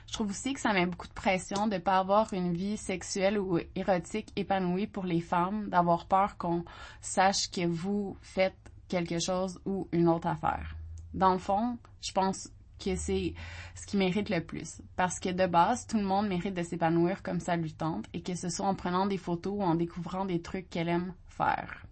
Je 0.07 0.13
trouve 0.13 0.31
aussi 0.31 0.53
que 0.53 0.61
ça 0.61 0.73
met 0.73 0.87
beaucoup 0.87 1.09
de 1.09 1.13
pression 1.13 1.67
de 1.67 1.79
pas 1.79 1.99
avoir 1.99 2.33
une 2.35 2.53
vie 2.53 2.77
sexuelle 2.77 3.39
ou 3.39 3.59
érotique 3.75 4.33
épanouie 4.37 4.87
pour 4.87 5.05
les 5.05 5.21
femmes, 5.21 5.69
d'avoir 5.71 6.07
peur 6.07 6.37
qu'on 6.37 6.65
sache 7.01 7.51
que 7.51 7.67
vous 7.67 8.17
faites 8.21 8.55
quelque 8.89 9.19
chose 9.19 9.59
ou 9.65 9.89
une 9.93 10.09
autre 10.09 10.29
affaire. 10.29 10.77
Dans 11.15 11.33
le 11.33 11.39
fond, 11.39 11.79
je 12.01 12.13
pense 12.13 12.49
que 12.79 12.97
c'est 12.97 13.35
ce 13.75 13.87
qui 13.87 13.97
mérite 13.97 14.29
le 14.29 14.45
plus. 14.45 14.83
Parce 14.97 15.19
que 15.19 15.31
de 15.31 15.47
base, 15.47 15.87
tout 15.87 15.97
le 15.97 16.05
monde 16.05 16.29
mérite 16.29 16.55
de 16.55 16.63
s'épanouir 16.63 17.23
comme 17.23 17.41
ça 17.41 17.57
lui 17.57 17.73
tente 17.73 18.07
et 18.13 18.23
que 18.23 18.35
ce 18.35 18.49
soit 18.49 18.67
en 18.67 18.75
prenant 18.75 19.07
des 19.07 19.19
photos 19.19 19.55
ou 19.57 19.63
en 19.63 19.75
découvrant 19.75 20.25
des 20.25 20.43
trucs 20.43 20.69
qu'elle 20.69 20.89
aime 20.89 21.15
faire. 21.29 21.87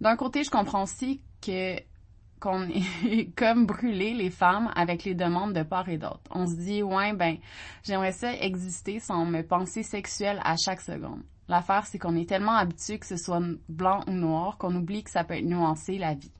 D'un 0.00 0.16
côté, 0.16 0.44
je 0.44 0.50
comprends 0.50 0.82
aussi 0.82 1.22
que 1.40 1.78
qu'on 2.40 2.68
est 2.68 3.34
comme 3.36 3.66
brûler 3.66 4.14
les 4.14 4.30
femmes 4.30 4.70
avec 4.74 5.04
les 5.04 5.14
demandes 5.14 5.52
de 5.52 5.62
part 5.62 5.88
et 5.88 5.98
d'autre. 5.98 6.20
On 6.30 6.46
se 6.46 6.54
dit, 6.54 6.82
ouais, 6.82 7.12
ben, 7.12 7.36
j'aimerais 7.82 8.12
ça 8.12 8.34
exister 8.34 9.00
sans 9.00 9.24
me 9.24 9.42
penser 9.42 9.82
sexuelle 9.82 10.40
à 10.44 10.56
chaque 10.56 10.80
seconde. 10.80 11.22
L'affaire, 11.48 11.86
c'est 11.86 11.98
qu'on 11.98 12.16
est 12.16 12.28
tellement 12.28 12.56
habitué 12.56 12.98
que 12.98 13.06
ce 13.06 13.16
soit 13.16 13.42
blanc 13.68 14.00
ou 14.06 14.12
noir 14.12 14.56
qu'on 14.56 14.74
oublie 14.74 15.04
que 15.04 15.10
ça 15.10 15.24
peut 15.24 15.34
être 15.34 15.44
nuancé 15.44 15.98
la 15.98 16.14
vie. 16.14 16.32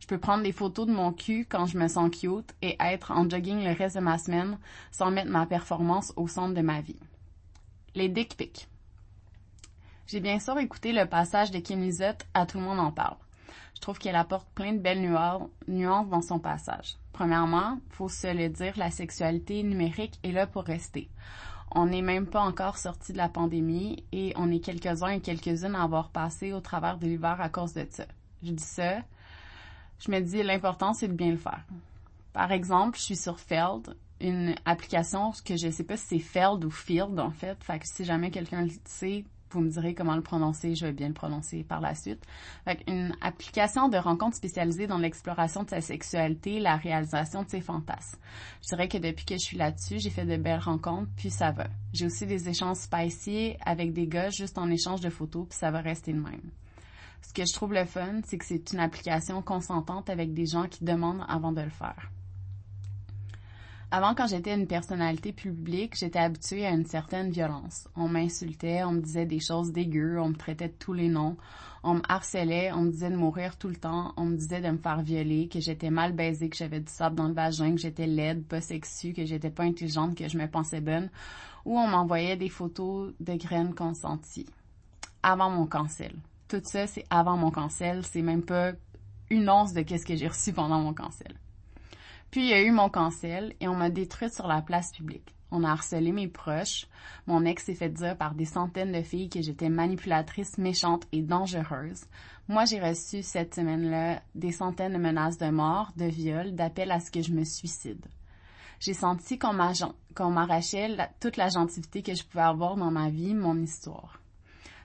Je 0.00 0.06
peux 0.06 0.18
prendre 0.18 0.42
des 0.42 0.52
photos 0.52 0.86
de 0.86 0.92
mon 0.92 1.12
cul 1.12 1.46
quand 1.48 1.64
je 1.64 1.78
me 1.78 1.88
sens 1.88 2.10
cute 2.10 2.54
et 2.60 2.76
être 2.78 3.10
en 3.10 3.28
jogging 3.28 3.64
le 3.64 3.72
reste 3.72 3.96
de 3.96 4.02
ma 4.02 4.18
semaine 4.18 4.58
sans 4.90 5.10
mettre 5.10 5.30
ma 5.30 5.46
performance 5.46 6.12
au 6.16 6.28
centre 6.28 6.52
de 6.52 6.60
ma 6.60 6.82
vie. 6.82 7.00
Les 7.94 8.10
dick 8.10 8.36
pics. 8.36 8.68
J'ai 10.06 10.20
bien 10.20 10.38
sûr 10.38 10.58
écouté 10.58 10.92
le 10.92 11.06
passage 11.06 11.50
de 11.50 11.58
Kim 11.58 11.80
Lizotte 11.80 12.26
à 12.34 12.44
Tout 12.44 12.58
le 12.58 12.64
monde 12.64 12.80
en 12.80 12.92
parle. 12.92 13.16
Je 13.84 13.86
trouve 13.90 13.98
qu'elle 13.98 14.16
apporte 14.16 14.48
plein 14.54 14.72
de 14.72 14.78
belles 14.78 15.02
nuances 15.68 16.08
dans 16.08 16.22
son 16.22 16.38
passage. 16.38 16.96
Premièrement, 17.12 17.78
faut 17.90 18.08
se 18.08 18.34
le 18.34 18.48
dire, 18.48 18.72
la 18.78 18.90
sexualité 18.90 19.62
numérique 19.62 20.18
est 20.22 20.32
là 20.32 20.46
pour 20.46 20.64
rester. 20.64 21.10
On 21.70 21.84
n'est 21.84 22.00
même 22.00 22.26
pas 22.26 22.40
encore 22.40 22.78
sorti 22.78 23.12
de 23.12 23.18
la 23.18 23.28
pandémie 23.28 24.02
et 24.10 24.32
on 24.36 24.50
est 24.50 24.60
quelques-uns 24.60 25.10
et 25.10 25.20
quelques-unes 25.20 25.74
à 25.74 25.82
avoir 25.82 26.08
passé 26.08 26.54
au 26.54 26.60
travers 26.60 26.96
de 26.96 27.04
l'hiver 27.04 27.38
à 27.42 27.50
cause 27.50 27.74
de 27.74 27.86
ça. 27.90 28.06
Je 28.42 28.52
dis 28.52 28.64
ça, 28.64 29.02
je 29.98 30.10
me 30.10 30.20
dis 30.20 30.42
l'important 30.42 30.94
c'est 30.94 31.08
de 31.08 31.12
bien 31.12 31.32
le 31.32 31.36
faire. 31.36 31.66
Par 32.32 32.52
exemple, 32.52 32.96
je 32.96 33.02
suis 33.02 33.16
sur 33.16 33.38
Feld, 33.38 33.94
une 34.18 34.54
application 34.64 35.32
que 35.44 35.58
je 35.58 35.68
sais 35.68 35.84
pas 35.84 35.98
si 35.98 36.06
c'est 36.06 36.18
Feld 36.20 36.64
ou 36.64 36.70
Field 36.70 37.20
en 37.20 37.32
fait. 37.32 37.62
Fait 37.62 37.80
que 37.80 37.86
si 37.86 38.06
jamais 38.06 38.30
quelqu'un 38.30 38.62
le 38.62 38.70
sait, 38.86 39.26
vous 39.54 39.60
me 39.60 39.70
direz 39.70 39.94
comment 39.94 40.16
le 40.16 40.22
prononcer, 40.22 40.74
je 40.74 40.84
vais 40.86 40.92
bien 40.92 41.08
le 41.08 41.14
prononcer 41.14 41.64
par 41.64 41.80
la 41.80 41.94
suite. 41.94 42.22
Une 42.86 43.14
application 43.20 43.88
de 43.88 43.96
rencontre 43.96 44.36
spécialisée 44.36 44.86
dans 44.86 44.98
l'exploration 44.98 45.62
de 45.62 45.70
sa 45.70 45.80
sexualité, 45.80 46.60
la 46.60 46.76
réalisation 46.76 47.42
de 47.44 47.48
ses 47.48 47.60
fantasmes. 47.60 48.18
Je 48.62 48.68
dirais 48.68 48.88
que 48.88 48.98
depuis 48.98 49.24
que 49.24 49.34
je 49.34 49.44
suis 49.44 49.56
là-dessus, 49.56 49.98
j'ai 50.00 50.10
fait 50.10 50.26
de 50.26 50.36
belles 50.36 50.58
rencontres, 50.58 51.10
puis 51.16 51.30
ça 51.30 51.52
va. 51.52 51.66
J'ai 51.92 52.06
aussi 52.06 52.26
des 52.26 52.48
échanges 52.48 52.76
spicy 52.78 53.54
avec 53.64 53.92
des 53.92 54.06
gars 54.06 54.30
juste 54.30 54.58
en 54.58 54.70
échange 54.70 55.00
de 55.00 55.10
photos, 55.10 55.46
puis 55.48 55.58
ça 55.58 55.70
va 55.70 55.80
rester 55.80 56.12
le 56.12 56.20
même. 56.20 56.50
Ce 57.22 57.32
que 57.32 57.46
je 57.46 57.54
trouve 57.54 57.72
le 57.72 57.84
fun, 57.84 58.20
c'est 58.24 58.36
que 58.36 58.44
c'est 58.44 58.72
une 58.72 58.80
application 58.80 59.40
consentante 59.40 60.10
avec 60.10 60.34
des 60.34 60.46
gens 60.46 60.66
qui 60.68 60.84
demandent 60.84 61.24
avant 61.28 61.52
de 61.52 61.62
le 61.62 61.70
faire. 61.70 62.10
Avant, 63.96 64.16
quand 64.16 64.26
j'étais 64.26 64.52
une 64.52 64.66
personnalité 64.66 65.32
publique, 65.32 65.96
j'étais 65.96 66.18
habituée 66.18 66.66
à 66.66 66.70
une 66.70 66.84
certaine 66.84 67.30
violence. 67.30 67.86
On 67.94 68.08
m'insultait, 68.08 68.82
on 68.82 68.90
me 68.90 69.00
disait 69.00 69.24
des 69.24 69.38
choses 69.38 69.70
dégueu, 69.70 70.18
on 70.18 70.30
me 70.30 70.34
traitait 70.34 70.66
de 70.66 70.74
tous 70.76 70.94
les 70.94 71.06
noms, 71.06 71.36
on 71.84 71.94
me 71.94 72.02
harcelait, 72.08 72.72
on 72.72 72.80
me 72.82 72.90
disait 72.90 73.10
de 73.10 73.14
mourir 73.14 73.56
tout 73.56 73.68
le 73.68 73.76
temps, 73.76 74.12
on 74.16 74.24
me 74.24 74.36
disait 74.36 74.60
de 74.60 74.68
me 74.68 74.78
faire 74.78 75.00
violer, 75.02 75.46
que 75.46 75.60
j'étais 75.60 75.90
mal 75.90 76.12
baisée, 76.12 76.48
que 76.48 76.56
j'avais 76.56 76.80
du 76.80 76.90
sable 76.90 77.14
dans 77.14 77.28
le 77.28 77.34
vagin, 77.34 77.70
que 77.70 77.80
j'étais 77.80 78.08
laide, 78.08 78.44
pas 78.44 78.60
sexue, 78.60 79.12
que 79.12 79.24
j'étais 79.24 79.50
pas 79.50 79.62
intelligente, 79.62 80.18
que 80.18 80.26
je 80.26 80.38
me 80.38 80.48
pensais 80.48 80.80
bonne, 80.80 81.08
ou 81.64 81.78
on 81.78 81.86
m'envoyait 81.86 82.36
des 82.36 82.48
photos 82.48 83.14
de 83.20 83.34
graines 83.34 83.76
consenties. 83.76 84.48
Avant 85.22 85.50
mon 85.50 85.68
cancel. 85.68 86.16
Tout 86.48 86.62
ça, 86.64 86.88
c'est 86.88 87.04
avant 87.10 87.36
mon 87.36 87.52
cancel, 87.52 88.04
c'est 88.04 88.22
même 88.22 88.42
pas 88.42 88.72
une 89.30 89.48
once 89.48 89.72
de 89.72 89.82
qu'est-ce 89.82 90.04
que 90.04 90.16
j'ai 90.16 90.26
reçu 90.26 90.52
pendant 90.52 90.80
mon 90.80 90.94
cancel. 90.94 91.36
Puis 92.34 92.42
il 92.42 92.48
y 92.48 92.52
a 92.52 92.62
eu 92.62 92.72
mon 92.72 92.88
cancel 92.88 93.54
et 93.60 93.68
on 93.68 93.76
m'a 93.76 93.90
détruite 93.90 94.34
sur 94.34 94.48
la 94.48 94.60
place 94.60 94.90
publique. 94.90 95.36
On 95.52 95.62
a 95.62 95.70
harcelé 95.70 96.10
mes 96.10 96.26
proches. 96.26 96.88
Mon 97.28 97.44
ex 97.44 97.62
s'est 97.62 97.76
fait 97.76 97.90
dire 97.90 98.18
par 98.18 98.34
des 98.34 98.44
centaines 98.44 98.90
de 98.90 99.02
filles 99.02 99.28
que 99.28 99.40
j'étais 99.40 99.68
manipulatrice, 99.68 100.58
méchante 100.58 101.06
et 101.12 101.22
dangereuse. 101.22 102.06
Moi, 102.48 102.64
j'ai 102.64 102.80
reçu 102.80 103.22
cette 103.22 103.54
semaine-là 103.54 104.20
des 104.34 104.50
centaines 104.50 104.94
de 104.94 104.98
menaces 104.98 105.38
de 105.38 105.48
mort, 105.48 105.92
de 105.96 106.06
viol, 106.06 106.56
d'appels 106.56 106.90
à 106.90 106.98
ce 106.98 107.12
que 107.12 107.22
je 107.22 107.30
me 107.30 107.44
suicide. 107.44 108.04
J'ai 108.80 108.94
senti 108.94 109.38
qu'on 109.38 109.52
m'arrachait 109.52 110.96
toute 111.20 111.36
la 111.36 111.50
gentilité 111.50 112.02
que 112.02 112.16
je 112.16 112.24
pouvais 112.24 112.42
avoir 112.42 112.74
dans 112.74 112.90
ma 112.90 113.10
vie, 113.10 113.34
mon 113.34 113.62
histoire. 113.62 114.20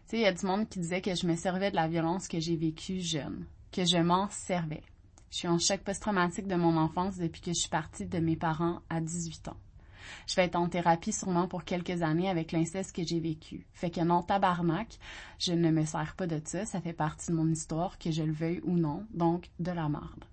Tu 0.07 0.11
sais, 0.11 0.17
il 0.17 0.21
y 0.21 0.27
a 0.27 0.33
du 0.33 0.45
monde 0.45 0.69
qui 0.69 0.77
disait 0.77 1.01
que 1.01 1.15
je 1.15 1.25
me 1.25 1.35
servais 1.35 1.71
de 1.71 1.77
la 1.77 1.87
violence 1.87 2.27
que 2.27 2.39
j'ai 2.39 2.57
vécue 2.57 2.99
jeune, 2.99 3.47
que 3.71 3.85
je 3.85 3.97
m'en 3.97 4.29
servais. 4.29 4.83
Je 5.31 5.37
suis 5.37 5.47
en 5.47 5.59
choc 5.59 5.81
post-traumatique 5.81 6.47
de 6.47 6.55
mon 6.55 6.75
enfance 6.77 7.17
depuis 7.17 7.41
que 7.41 7.53
je 7.53 7.59
suis 7.59 7.69
partie 7.69 8.05
de 8.05 8.19
mes 8.19 8.35
parents 8.35 8.81
à 8.89 8.99
18 8.99 9.49
ans. 9.49 9.57
Je 10.27 10.35
vais 10.35 10.45
être 10.45 10.55
en 10.55 10.69
thérapie 10.69 11.13
sûrement 11.13 11.47
pour 11.47 11.63
quelques 11.63 12.01
années 12.01 12.29
avec 12.29 12.51
l'inceste 12.51 12.95
que 12.95 13.03
j'ai 13.03 13.19
vécu. 13.19 13.67
Fait 13.73 13.91
que 13.91 14.01
non, 14.01 14.23
tabarnak, 14.23 14.97
je 15.37 15.53
ne 15.53 15.69
me 15.69 15.85
sers 15.85 16.15
pas 16.15 16.27
de 16.27 16.41
ça. 16.43 16.65
Ça 16.65 16.81
fait 16.81 16.93
partie 16.93 17.31
de 17.31 17.35
mon 17.35 17.47
histoire, 17.47 17.97
que 17.99 18.11
je 18.11 18.23
le 18.23 18.33
veuille 18.33 18.61
ou 18.63 18.75
non. 18.75 19.05
Donc, 19.11 19.49
de 19.59 19.71
la 19.71 19.87
marde. 19.87 20.25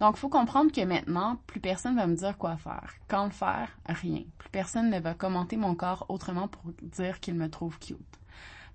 Donc, 0.00 0.16
faut 0.16 0.28
comprendre 0.28 0.72
que 0.72 0.84
maintenant, 0.84 1.38
plus 1.46 1.60
personne 1.60 1.96
va 1.96 2.06
me 2.06 2.16
dire 2.16 2.36
quoi 2.36 2.56
faire. 2.56 2.94
Quand 3.08 3.24
le 3.24 3.30
faire, 3.30 3.70
rien. 3.86 4.22
Plus 4.38 4.50
personne 4.50 4.90
ne 4.90 4.98
va 4.98 5.14
commenter 5.14 5.56
mon 5.56 5.74
corps 5.74 6.06
autrement 6.08 6.48
pour 6.48 6.72
dire 6.82 7.20
qu'il 7.20 7.34
me 7.34 7.50
trouve 7.50 7.78
cute. 7.78 7.98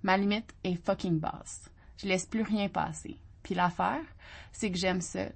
Ma 0.02 0.16
limite 0.16 0.54
est 0.64 0.82
fucking 0.84 1.18
basse. 1.18 1.68
Je 1.98 2.06
laisse 2.06 2.26
plus 2.26 2.42
rien 2.42 2.68
passer. 2.68 3.18
Puis 3.42 3.54
l'affaire, 3.54 4.02
c'est 4.52 4.70
que 4.70 4.78
j'aime 4.78 5.00
ça 5.00 5.26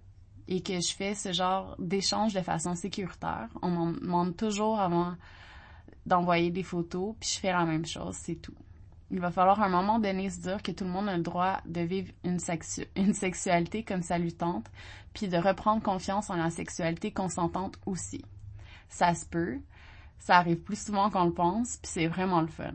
et 0.47 0.63
que 0.63 0.81
je 0.81 0.95
fais 0.95 1.15
ce 1.15 1.33
genre 1.33 1.75
d'échange 1.79 2.35
de 2.35 2.41
façon 2.41 2.75
sécuritaire. 2.75 3.49
On 3.63 3.71
m'en 3.71 3.93
demande 3.93 4.37
toujours 4.37 4.79
avant 4.79 5.15
d'envoyer 6.07 6.51
des 6.51 6.63
photos, 6.63 7.15
puis 7.19 7.31
je 7.35 7.41
fais 7.41 7.53
la 7.53 7.65
même 7.65 7.87
chose, 7.87 8.17
c'est 8.17 8.35
tout. 8.35 8.55
Il 9.11 9.21
va 9.21 9.31
falloir 9.31 9.61
à 9.61 9.67
un 9.67 9.71
moment 9.71 9.99
donné 9.99 10.29
se 10.29 10.41
dire 10.41 10.63
que 10.63 10.73
tout 10.73 10.85
le 10.85 10.91
monde 10.91 11.09
a 11.09 11.17
le 11.17 11.23
droit 11.23 11.61
de 11.67 11.81
vivre 11.81 12.13
une, 12.25 12.39
une 12.97 13.15
sexualité 13.15 13.85
comme 13.85 14.03
ça 14.03 14.19
lui 14.19 14.35
tente, 14.35 14.67
puis 15.15 15.29
de 15.29 15.37
reprendre 15.37 15.83
confiance 15.83 16.31
en 16.31 16.37
la 16.37 16.51
sexualité 16.51 17.13
consentante 17.13 17.79
aussi. 17.87 18.23
Ça 18.89 19.15
se 19.15 19.25
peut, 19.25 19.61
ça 20.19 20.37
arrive 20.39 20.61
plus 20.61 20.87
souvent 20.87 21.11
qu'on 21.11 21.25
le 21.25 21.33
pense, 21.33 21.79
puis 21.79 21.91
c'est 21.91 22.07
vraiment 22.07 22.41
le 22.41 22.49
fun. 22.49 22.73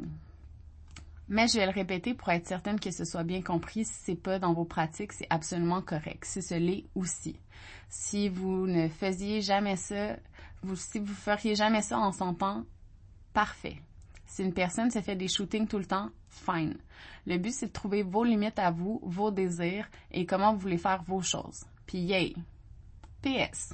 Mais 1.30 1.48
je 1.48 1.60
vais 1.60 1.66
le 1.68 1.72
répéter 1.72 2.16
pour 2.16 2.30
être 2.30 2.48
certaine 2.48 2.80
que 2.80 2.90
ce 2.90 3.06
soit 3.06 3.24
bien 3.24 3.44
compris. 3.44 3.86
Si 3.86 3.94
c'est 4.04 4.16
pas 4.16 4.40
dans 4.40 4.54
vos 4.54 4.66
pratiques, 4.66 5.14
c'est 5.14 5.28
absolument 5.30 5.82
correct. 5.82 6.26
Si 6.26 6.42
ce 6.42 6.56
l'est 6.56 6.86
aussi. 6.96 7.40
Si 7.88 8.30
vous 8.30 8.66
ne 8.66 8.88
faisiez 8.88 9.42
jamais 9.42 9.76
ça, 9.76 10.18
si 10.76 11.00
vous 11.00 11.14
feriez 11.14 11.56
jamais 11.56 11.84
ça 11.84 12.00
en 12.00 12.12
s'entendant, 12.12 12.66
parfait. 13.34 13.78
Si 14.26 14.44
une 14.44 14.54
personne 14.54 14.92
se 14.92 15.02
fait 15.02 15.16
des 15.16 15.28
shootings 15.28 15.68
tout 15.68 15.80
le 15.80 15.86
temps, 15.86 16.10
fine. 16.30 16.78
Le 17.26 17.38
but, 17.38 17.52
c'est 17.52 17.68
de 17.68 17.72
trouver 17.72 18.04
vos 18.04 18.24
limites 18.24 18.60
à 18.60 18.72
vous, 18.72 19.00
vos 19.04 19.32
désirs 19.32 19.90
et 20.12 20.26
comment 20.26 20.54
vous 20.54 20.60
voulez 20.60 20.78
faire 20.78 21.04
vos 21.04 21.22
choses. 21.22 21.64
Puis 21.86 22.00
yay! 22.00 22.36
PS. 23.22 23.74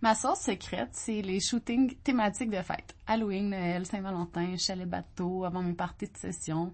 Ma 0.00 0.14
source 0.14 0.42
secrète, 0.42 0.90
c'est 0.92 1.22
les 1.22 1.40
shootings 1.40 1.94
thématiques 2.04 2.50
de 2.50 2.62
fête. 2.62 2.94
Halloween, 3.06 3.50
Noël, 3.50 3.84
Saint-Valentin, 3.84 4.56
chalet 4.56 4.88
bateau, 4.88 5.44
avant 5.44 5.62
mes 5.62 5.72
parties 5.72 6.08
de 6.08 6.16
session. 6.16 6.72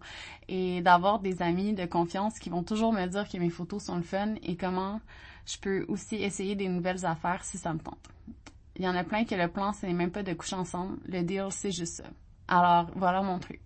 Et 0.49 0.83
d'avoir 0.83 1.21
des 1.21 1.41
amis 1.41 1.73
de 1.73 1.87
confiance 1.87 2.39
qui 2.39 2.51
vont 2.51 2.63
toujours 2.63 2.93
me 2.93 3.07
dire 3.07 3.29
que 3.29 3.39
mes 3.39 3.51
photos 3.51 3.85
sont 3.85 3.97
le 3.97 4.03
fun 4.03 4.35
et 4.43 4.57
comment 4.57 5.01
je 5.47 5.57
peux 5.59 5.85
aussi 5.89 6.17
essayer 6.17 6.55
des 6.55 6.69
nouvelles 6.69 7.05
affaires 7.07 7.45
si 7.45 7.57
ça 7.57 7.73
me 7.73 7.79
tente. 7.79 8.09
Il 8.77 8.85
y 8.85 8.89
en 8.89 8.95
a 8.95 9.05
plein 9.05 9.25
que 9.25 9.35
le 9.35 9.49
plan, 9.49 9.73
c'est 9.73 9.93
même 9.93 10.11
pas 10.11 10.23
de 10.23 10.33
coucher 10.35 10.57
ensemble. 10.57 10.99
Le 11.07 11.23
deal, 11.23 11.47
c'est 11.51 11.71
juste 11.71 11.97
ça. 11.97 12.05
Alors, 12.49 12.91
voilà 12.97 13.23
mon 13.23 13.39
truc. 13.39 13.61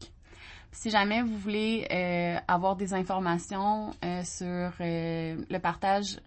Si 0.71 0.91
jamais 0.91 1.23
vous 1.23 1.37
voulez 1.39 1.87
euh, 1.91 2.39
avoir 2.47 2.77
des 2.77 2.93
informations 2.95 3.95
euh, 4.05 4.23
sur 4.23 4.73
euh, 4.81 5.37
le 5.49 5.59
partage 5.59 6.21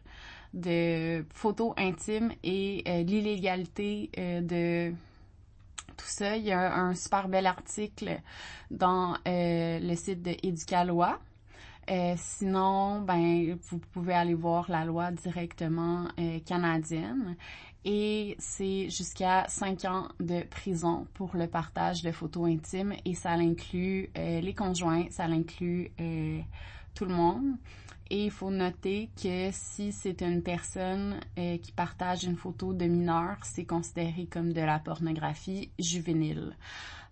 de 0.54 1.26
photos 1.34 1.74
intimes 1.78 2.32
et 2.44 2.84
euh, 2.88 3.04
l'illégalité 3.04 4.10
euh, 4.18 4.42
de 4.42 4.96
tout 5.98 6.08
ça. 6.08 6.36
Il 6.36 6.44
y 6.44 6.52
a 6.52 6.74
un, 6.74 6.96
super 6.96 7.28
bel 7.30 7.46
article 7.46 8.20
dans 8.70 9.16
euh, 9.28 9.80
le 9.80 9.96
site 9.96 10.22
de 10.22 10.36
Éducalois. 10.44 11.20
sinon, 12.18 13.02
ben, 13.02 13.58
vous 13.70 13.80
pouvez 13.94 14.14
aller 14.14 14.34
voir 14.34 14.70
la 14.70 14.86
loi 14.86 15.12
directement 15.12 16.08
canadienne 16.46 17.36
et 17.84 18.36
c'est 18.40 18.90
jusqu'à 18.90 19.46
5 19.50 19.86
ans 19.86 20.08
de 20.20 20.44
prison 20.44 21.08
pour 21.16 21.36
le 21.36 21.48
partage 21.48 22.02
de 22.04 22.12
photos 22.12 22.50
intimes 22.50 22.94
et 23.04 23.14
ça 23.14 23.32
inclut 23.32 24.10
les 24.16 24.54
conjoints, 24.54 25.08
ça 25.10 25.26
inclut 25.26 25.92
tout 26.94 27.06
le 27.06 27.14
monde. 27.14 27.56
Et 28.14 28.26
il 28.26 28.32
faut 28.32 28.52
noter 28.52 29.10
que 29.16 29.52
si 29.54 29.94
c'est 29.94 30.22
une 30.22 30.44
personne 30.44 31.22
euh, 31.40 31.58
qui 31.58 31.72
partage 31.72 32.26
une 32.26 32.36
photo 32.36 32.74
de 32.74 32.84
mineur, 32.84 33.38
c'est 33.44 33.64
considéré 33.64 34.26
comme 34.26 34.52
de 34.52 34.60
la 34.60 34.80
pornographie 34.80 35.72
juvénile. 35.80 36.58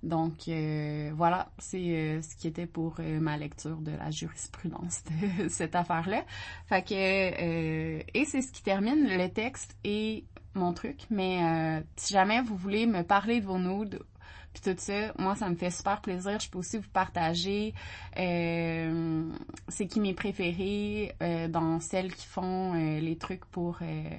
Donc 0.04 0.50
euh, 0.50 1.14
voilà, 1.16 1.52
c'est 1.58 1.78
euh, 1.78 2.22
ce 2.22 2.36
qui 2.36 2.50
était 2.50 2.66
pour 2.66 3.00
ma 3.00 3.38
lecture 3.38 3.78
de 3.78 3.92
la 3.92 4.12
jurisprudence 4.12 5.06
de 5.06 5.48
cette 5.48 5.74
affaire-là. 5.74 6.26
Fait 6.68 6.86
que 6.86 6.94
et 6.94 8.26
c'est 8.26 8.42
ce 8.42 8.52
qui 8.52 8.62
termine 8.62 9.08
le 9.08 9.30
texte 9.30 9.78
et 9.86 10.26
mon 10.54 10.74
truc. 10.74 11.06
Mais 11.10 11.82
si 11.96 12.12
jamais 12.12 12.42
vous 12.42 12.58
voulez 12.58 12.86
me 12.86 13.04
parler 13.04 13.40
de 13.40 13.46
vos 13.46 13.58
nudes 13.58 14.02
puis 14.54 14.64
tout 14.64 14.76
ça, 14.78 15.14
moi, 15.18 15.36
ça 15.36 15.50
me 15.50 15.56
fait 15.56 15.70
super 15.70 16.02
plaisir. 16.02 16.40
Je 16.40 16.50
peux 16.50 16.58
aussi 16.58 16.78
vous 16.78 16.90
partager 16.90 17.74
euh, 18.18 19.32
c'est 19.68 19.88
qui 19.88 20.00
mes 20.00 20.14
préférés 20.14 21.16
euh, 21.22 21.48
dans 21.48 21.80
celles 21.80 22.14
qui 22.14 22.26
font 22.26 22.74
euh, 22.74 23.00
les 23.00 23.18
trucs 23.18 23.46
pour 23.46 23.78
euh, 23.82 24.10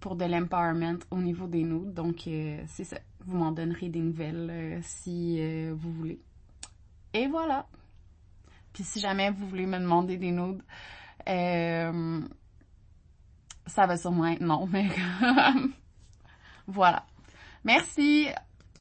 pour 0.00 0.16
de 0.16 0.26
l'empowerment 0.26 0.98
au 1.10 1.16
niveau 1.16 1.46
des 1.46 1.64
nudes. 1.64 1.94
Donc, 1.94 2.28
c'est 2.66 2.84
ça. 2.84 2.98
Vous 3.20 3.38
m'en 3.38 3.52
donnerez 3.52 3.88
des 3.88 4.00
nouvelles 4.00 4.80
si 4.82 5.40
vous 5.72 5.92
voulez. 5.92 6.20
Et 7.14 7.26
voilà. 7.26 7.66
Puis 8.74 8.84
si 8.84 9.00
jamais 9.00 9.30
vous 9.30 9.48
voulez 9.48 9.64
me 9.64 9.78
demander 9.78 10.18
des 10.18 10.30
nudes, 10.30 10.62
ça 13.66 13.86
va 13.86 13.96
sûrement 13.96 14.26
être 14.26 14.42
non, 14.42 14.66
mais 14.70 14.90
voilà. 16.66 17.06
Merci. 17.64 18.28